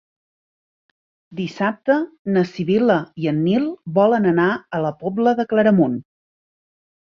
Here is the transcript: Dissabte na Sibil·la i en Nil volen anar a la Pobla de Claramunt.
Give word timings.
Dissabte 1.39 1.97
na 2.33 2.43
Sibil·la 2.53 2.97
i 3.27 3.31
en 3.35 3.45
Nil 3.51 3.69
volen 4.01 4.29
anar 4.35 4.49
a 4.57 4.83
la 4.89 4.97
Pobla 5.05 5.39
de 5.43 5.49
Claramunt. 5.55 6.03